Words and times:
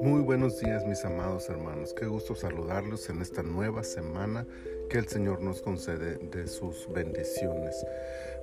Muy 0.00 0.22
buenos 0.22 0.58
días 0.58 0.86
mis 0.86 1.04
amados 1.04 1.50
hermanos, 1.50 1.92
qué 1.92 2.06
gusto 2.06 2.34
saludarlos 2.34 3.10
en 3.10 3.20
esta 3.20 3.42
nueva 3.42 3.84
semana 3.84 4.46
que 4.88 4.96
el 4.96 5.08
Señor 5.08 5.42
nos 5.42 5.60
concede 5.60 6.16
de 6.16 6.46
sus 6.46 6.90
bendiciones. 6.90 7.84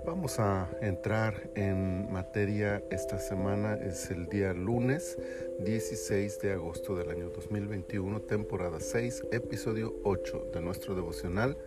Vamos 0.05 0.39
a 0.39 0.69
entrar 0.81 1.49
en 1.55 2.11
materia 2.11 2.83
esta 2.91 3.17
semana, 3.17 3.73
es 3.73 4.11
el 4.11 4.27
día 4.27 4.53
lunes 4.53 5.17
16 5.59 6.41
de 6.41 6.53
agosto 6.53 6.95
del 6.95 7.09
año 7.09 7.29
2021, 7.29 8.21
temporada 8.21 8.79
6, 8.79 9.23
episodio 9.31 9.95
8 10.03 10.51
de 10.53 10.61
nuestro 10.61 10.93
devocional 10.93 11.57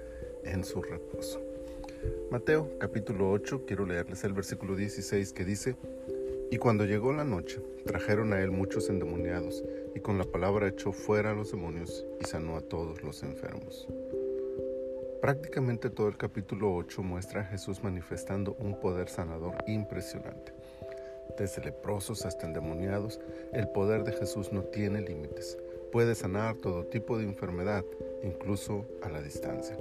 en 0.45 0.65
su 0.65 0.83
reposo. 0.83 1.41
Mateo 2.31 2.79
capítulo 2.79 3.31
8, 3.31 3.65
quiero 3.67 3.87
leerles 3.87 4.25
el 4.25 4.33
versículo 4.33 4.75
16 4.75 5.33
que 5.33 5.45
dice, 5.45 5.77
y 6.53 6.59
cuando 6.59 6.85
llegó 6.85 7.15
la 7.15 7.25
noche, 7.25 7.63
trajeron 7.87 8.35
a 8.35 8.43
él 8.43 8.51
muchos 8.51 8.91
endemoniados, 8.91 9.65
y 9.95 10.01
con 10.01 10.19
la 10.19 10.25
palabra 10.25 10.69
echó 10.69 10.93
fuera 10.93 11.31
a 11.31 11.35
los 11.35 11.51
demonios 11.51 12.05
y 12.21 12.27
sanó 12.27 12.59
a 12.59 12.61
todos 12.61 13.03
los 13.03 13.23
enfermos. 13.23 13.89
Prácticamente 15.23 15.89
todo 15.89 16.09
el 16.09 16.19
capítulo 16.19 16.75
8 16.75 17.03
muestra 17.03 17.41
a 17.41 17.45
Jesús 17.47 17.83
manifestando 17.83 18.55
un 18.59 18.79
poder 18.79 19.09
sanador 19.09 19.65
impresionante. 19.67 20.53
Desde 21.39 21.65
leprosos 21.65 22.27
hasta 22.27 22.47
endemoniados, 22.47 23.19
el 23.55 23.69
poder 23.69 24.05
de 24.05 24.13
Jesús 24.13 24.53
no 24.53 24.61
tiene 24.61 25.01
límites. 25.01 25.57
Puede 25.91 26.15
sanar 26.15 26.57
todo 26.57 26.85
tipo 26.85 27.17
de 27.17 27.25
enfermedad, 27.25 27.83
incluso 28.23 28.85
a 29.01 29.09
la 29.09 29.23
distancia. 29.23 29.79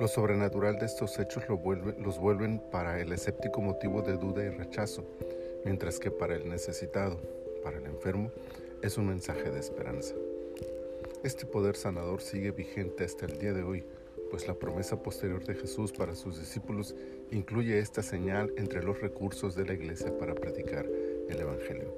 Lo 0.00 0.06
sobrenatural 0.06 0.78
de 0.78 0.86
estos 0.86 1.18
hechos 1.18 1.42
los 1.48 2.18
vuelven 2.20 2.62
para 2.70 3.00
el 3.00 3.12
escéptico 3.12 3.60
motivo 3.60 4.00
de 4.00 4.16
duda 4.16 4.44
y 4.44 4.48
rechazo, 4.48 5.04
mientras 5.64 5.98
que 5.98 6.10
para 6.10 6.36
el 6.36 6.48
necesitado, 6.48 7.20
para 7.62 7.78
el 7.78 7.86
enfermo, 7.86 8.30
es 8.82 8.96
un 8.96 9.08
mensaje 9.08 9.50
de 9.50 9.58
esperanza. 9.58 10.14
Este 11.24 11.46
poder 11.46 11.76
sanador 11.76 12.20
sigue 12.20 12.52
vigente 12.52 13.04
hasta 13.04 13.26
el 13.26 13.38
día 13.38 13.52
de 13.52 13.62
hoy, 13.62 13.84
pues 14.30 14.46
la 14.46 14.54
promesa 14.54 15.02
posterior 15.02 15.44
de 15.44 15.54
Jesús 15.54 15.92
para 15.92 16.14
sus 16.14 16.38
discípulos 16.38 16.94
incluye 17.30 17.78
esta 17.78 18.02
señal 18.02 18.52
entre 18.56 18.82
los 18.82 19.00
recursos 19.00 19.56
de 19.56 19.64
la 19.64 19.72
iglesia 19.72 20.16
para 20.16 20.34
predicar 20.34 20.86
el 21.28 21.40
Evangelio. 21.40 21.92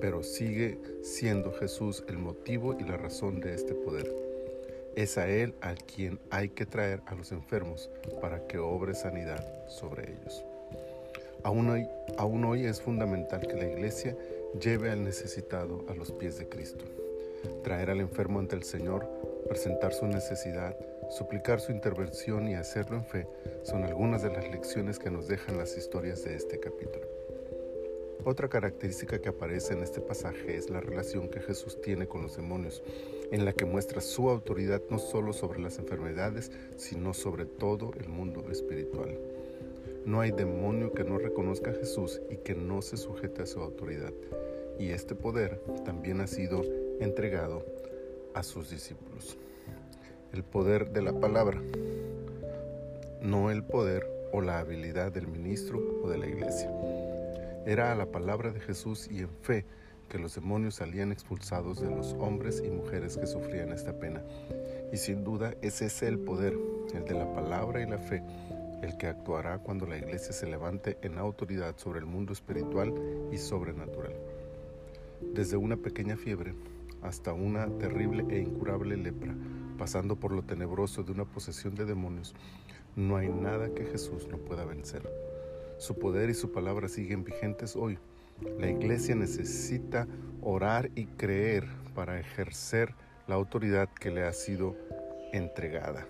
Pero 0.00 0.22
sigue 0.22 0.78
siendo 1.02 1.52
Jesús 1.52 2.04
el 2.08 2.18
motivo 2.18 2.76
y 2.78 2.84
la 2.84 2.96
razón 2.96 3.40
de 3.40 3.54
este 3.54 3.74
poder. 3.74 4.10
Es 4.94 5.18
a 5.18 5.28
Él 5.28 5.54
a 5.60 5.74
quien 5.74 6.18
hay 6.30 6.48
que 6.48 6.66
traer 6.66 7.02
a 7.06 7.14
los 7.14 7.32
enfermos 7.32 7.90
para 8.20 8.46
que 8.46 8.58
obre 8.58 8.94
sanidad 8.94 9.68
sobre 9.68 10.12
ellos. 10.12 10.44
Aún 11.44 11.70
hoy, 11.70 11.88
aún 12.16 12.44
hoy 12.44 12.66
es 12.66 12.80
fundamental 12.80 13.46
que 13.46 13.54
la 13.54 13.66
iglesia 13.66 14.16
lleve 14.60 14.90
al 14.90 15.04
necesitado 15.04 15.84
a 15.88 15.94
los 15.94 16.12
pies 16.12 16.38
de 16.38 16.48
Cristo. 16.48 16.84
Traer 17.62 17.90
al 17.90 18.00
enfermo 18.00 18.40
ante 18.40 18.56
el 18.56 18.64
Señor, 18.64 19.08
presentar 19.48 19.92
su 19.92 20.06
necesidad, 20.06 20.76
suplicar 21.10 21.60
su 21.60 21.72
intervención 21.72 22.48
y 22.48 22.54
hacerlo 22.54 22.96
en 22.96 23.04
fe 23.04 23.26
son 23.62 23.84
algunas 23.84 24.22
de 24.22 24.30
las 24.30 24.48
lecciones 24.50 24.98
que 24.98 25.10
nos 25.10 25.28
dejan 25.28 25.58
las 25.58 25.76
historias 25.76 26.24
de 26.24 26.34
este 26.34 26.58
capítulo. 26.58 27.06
Otra 28.24 28.48
característica 28.48 29.20
que 29.20 29.28
aparece 29.28 29.74
en 29.74 29.82
este 29.82 30.00
pasaje 30.00 30.56
es 30.56 30.68
la 30.68 30.80
relación 30.80 31.28
que 31.28 31.40
Jesús 31.40 31.80
tiene 31.80 32.08
con 32.08 32.22
los 32.22 32.36
demonios, 32.36 32.82
en 33.30 33.44
la 33.44 33.52
que 33.52 33.64
muestra 33.64 34.00
su 34.00 34.28
autoridad 34.28 34.82
no 34.90 34.98
solo 34.98 35.32
sobre 35.32 35.60
las 35.60 35.78
enfermedades, 35.78 36.50
sino 36.76 37.14
sobre 37.14 37.46
todo 37.46 37.92
el 37.98 38.08
mundo 38.08 38.44
espiritual. 38.50 39.16
No 40.08 40.22
hay 40.22 40.30
demonio 40.30 40.94
que 40.94 41.04
no 41.04 41.18
reconozca 41.18 41.70
a 41.70 41.74
Jesús 41.74 42.22
y 42.30 42.36
que 42.36 42.54
no 42.54 42.80
se 42.80 42.96
sujete 42.96 43.42
a 43.42 43.46
su 43.46 43.60
autoridad. 43.60 44.14
Y 44.78 44.88
este 44.88 45.14
poder 45.14 45.60
también 45.84 46.22
ha 46.22 46.26
sido 46.26 46.62
entregado 46.98 47.62
a 48.32 48.42
sus 48.42 48.70
discípulos. 48.70 49.36
El 50.32 50.44
poder 50.44 50.92
de 50.92 51.02
la 51.02 51.12
palabra, 51.12 51.60
no 53.20 53.50
el 53.50 53.62
poder 53.62 54.06
o 54.32 54.40
la 54.40 54.60
habilidad 54.60 55.12
del 55.12 55.26
ministro 55.26 55.78
o 56.02 56.08
de 56.08 56.16
la 56.16 56.26
iglesia. 56.26 56.72
Era 57.66 57.92
a 57.92 57.94
la 57.94 58.06
palabra 58.06 58.50
de 58.50 58.60
Jesús 58.60 59.10
y 59.10 59.18
en 59.18 59.28
fe 59.42 59.66
que 60.08 60.18
los 60.18 60.34
demonios 60.34 60.76
salían 60.76 61.12
expulsados 61.12 61.82
de 61.82 61.90
los 61.90 62.14
hombres 62.14 62.62
y 62.64 62.70
mujeres 62.70 63.18
que 63.18 63.26
sufrían 63.26 63.72
esta 63.72 63.92
pena. 63.92 64.22
Y 64.90 64.96
sin 64.96 65.22
duda 65.22 65.52
ese 65.60 65.84
es 65.84 66.02
el 66.02 66.18
poder, 66.18 66.56
el 66.94 67.04
de 67.04 67.12
la 67.12 67.30
palabra 67.34 67.82
y 67.82 67.86
la 67.86 67.98
fe 67.98 68.22
el 68.82 68.96
que 68.96 69.06
actuará 69.06 69.58
cuando 69.58 69.86
la 69.86 69.96
iglesia 69.96 70.32
se 70.32 70.46
levante 70.46 70.98
en 71.02 71.18
autoridad 71.18 71.76
sobre 71.76 72.00
el 72.00 72.06
mundo 72.06 72.32
espiritual 72.32 72.92
y 73.32 73.38
sobrenatural. 73.38 74.14
Desde 75.34 75.56
una 75.56 75.76
pequeña 75.76 76.16
fiebre 76.16 76.54
hasta 77.02 77.32
una 77.32 77.66
terrible 77.78 78.24
e 78.28 78.40
incurable 78.40 78.96
lepra, 78.96 79.34
pasando 79.76 80.16
por 80.16 80.32
lo 80.32 80.42
tenebroso 80.42 81.02
de 81.02 81.12
una 81.12 81.24
posesión 81.24 81.74
de 81.74 81.84
demonios, 81.84 82.34
no 82.96 83.16
hay 83.16 83.28
nada 83.28 83.72
que 83.74 83.84
Jesús 83.84 84.26
no 84.28 84.38
pueda 84.38 84.64
vencer. 84.64 85.08
Su 85.78 85.98
poder 85.98 86.30
y 86.30 86.34
su 86.34 86.50
palabra 86.50 86.88
siguen 86.88 87.24
vigentes 87.24 87.76
hoy. 87.76 87.98
La 88.58 88.68
iglesia 88.68 89.14
necesita 89.14 90.06
orar 90.42 90.90
y 90.94 91.06
creer 91.06 91.66
para 91.94 92.18
ejercer 92.18 92.94
la 93.26 93.36
autoridad 93.36 93.88
que 93.88 94.10
le 94.10 94.24
ha 94.24 94.32
sido 94.32 94.76
entregada. 95.32 96.06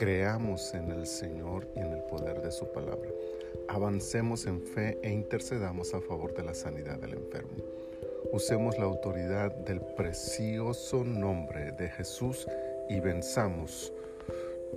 Creamos 0.00 0.72
en 0.72 0.90
el 0.92 1.06
Señor 1.06 1.68
y 1.76 1.80
en 1.80 1.92
el 1.92 2.00
poder 2.04 2.40
de 2.40 2.50
su 2.50 2.72
palabra. 2.72 3.10
Avancemos 3.68 4.46
en 4.46 4.62
fe 4.62 4.96
e 5.02 5.10
intercedamos 5.10 5.92
a 5.92 6.00
favor 6.00 6.32
de 6.32 6.42
la 6.42 6.54
sanidad 6.54 6.96
del 6.96 7.12
enfermo. 7.12 7.62
Usemos 8.32 8.78
la 8.78 8.86
autoridad 8.86 9.54
del 9.54 9.82
precioso 9.98 11.04
nombre 11.04 11.72
de 11.72 11.90
Jesús 11.90 12.48
y 12.88 12.98
venzamos 13.00 13.92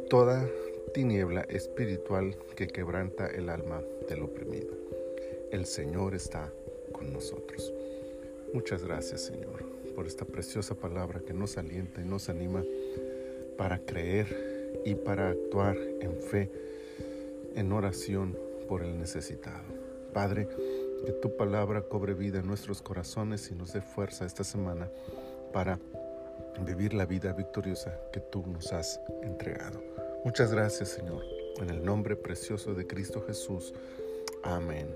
toda 0.09 0.45
tiniebla 0.93 1.43
espiritual 1.43 2.35
que 2.57 2.67
quebranta 2.67 3.27
el 3.27 3.47
alma 3.47 3.81
del 4.09 4.23
oprimido. 4.23 4.75
El 5.53 5.65
Señor 5.65 6.15
está 6.15 6.51
con 6.91 7.13
nosotros. 7.13 7.73
Muchas 8.53 8.83
gracias 8.83 9.21
Señor 9.21 9.63
por 9.95 10.05
esta 10.05 10.25
preciosa 10.25 10.75
palabra 10.75 11.21
que 11.25 11.33
nos 11.33 11.57
alienta 11.57 12.01
y 12.01 12.03
nos 12.03 12.27
anima 12.27 12.61
para 13.57 13.79
creer 13.79 14.52
y 14.85 14.95
para 14.95 15.29
actuar 15.29 15.77
en 16.01 16.15
fe, 16.21 16.51
en 17.55 17.71
oración 17.71 18.37
por 18.67 18.83
el 18.83 18.97
necesitado. 18.97 19.63
Padre, 20.13 20.47
que 21.05 21.11
tu 21.11 21.35
palabra 21.35 21.81
cobre 21.81 22.13
vida 22.13 22.39
en 22.39 22.47
nuestros 22.47 22.81
corazones 22.81 23.51
y 23.51 23.55
nos 23.55 23.73
dé 23.73 23.81
fuerza 23.81 24.25
esta 24.25 24.43
semana 24.43 24.89
para 25.51 25.79
vivir 26.65 26.93
la 26.93 27.05
vida 27.05 27.33
victoriosa 27.33 27.99
que 28.11 28.19
tú 28.19 28.43
nos 28.47 28.71
has 28.71 28.99
entregado. 29.21 29.81
Muchas 30.23 30.51
gracias, 30.51 30.89
Señor. 30.89 31.23
En 31.57 31.69
el 31.69 31.83
nombre 31.83 32.15
precioso 32.15 32.73
de 32.73 32.87
Cristo 32.87 33.23
Jesús. 33.25 33.73
Amén. 34.43 34.87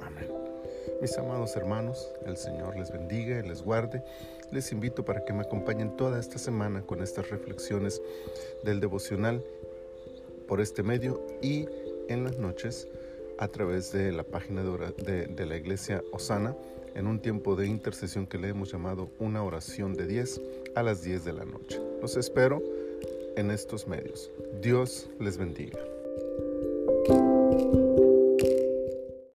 Amén. 0.00 0.53
Mis 1.00 1.16
amados 1.18 1.56
hermanos, 1.56 2.10
el 2.26 2.36
Señor 2.36 2.76
les 2.76 2.90
bendiga 2.92 3.38
y 3.38 3.48
les 3.48 3.62
guarde. 3.62 4.02
Les 4.50 4.72
invito 4.72 5.04
para 5.04 5.24
que 5.24 5.32
me 5.32 5.42
acompañen 5.42 5.96
toda 5.96 6.18
esta 6.18 6.38
semana 6.38 6.82
con 6.82 7.02
estas 7.02 7.30
reflexiones 7.30 8.00
del 8.62 8.80
devocional 8.80 9.42
por 10.46 10.60
este 10.60 10.82
medio 10.82 11.20
y 11.42 11.66
en 12.08 12.24
las 12.24 12.38
noches 12.38 12.88
a 13.38 13.48
través 13.48 13.92
de 13.92 14.12
la 14.12 14.22
página 14.22 14.62
de, 14.62 15.26
de, 15.26 15.46
la 15.46 15.56
iglesia 15.56 16.02
Osana 16.12 16.56
en 16.94 17.06
un 17.06 17.20
tiempo 17.20 17.56
de 17.56 17.66
intercesión 17.66 18.26
que 18.26 18.38
le 18.38 18.48
hemos 18.48 18.70
llamado 18.70 19.10
una 19.18 19.42
oración 19.42 19.94
de 19.94 20.06
10 20.06 20.40
a 20.76 20.82
las 20.82 21.02
10 21.02 21.24
de 21.24 21.32
la 21.32 21.44
noche. 21.44 21.80
Los 22.00 22.16
espero 22.16 22.62
en 23.36 23.50
estos 23.50 23.88
medios. 23.88 24.30
Dios 24.60 25.08
les 25.18 25.36
bendiga. 25.36 25.78